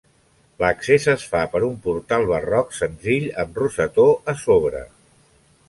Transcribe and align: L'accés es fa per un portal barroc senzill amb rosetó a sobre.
L'accés 0.61 1.03
es 1.13 1.25
fa 1.33 1.41
per 1.51 1.61
un 1.67 1.75
portal 1.83 2.25
barroc 2.31 2.73
senzill 2.79 3.29
amb 3.45 3.63
rosetó 3.63 4.09
a 4.35 4.39
sobre. 4.49 4.85